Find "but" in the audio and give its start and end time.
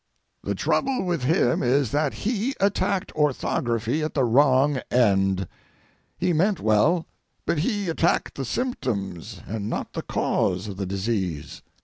7.45-7.59